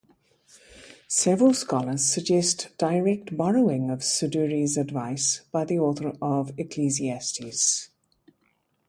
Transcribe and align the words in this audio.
Several 1.07 1.53
scholars 1.53 2.03
suggest 2.03 2.69
direct 2.79 3.37
borrowing 3.37 3.91
of 3.91 3.99
Siduri's 3.99 4.75
advice 4.75 5.41
by 5.51 5.63
the 5.63 5.77
author 5.77 6.17
of 6.19 6.51
Ecclesiastes. 6.57 7.91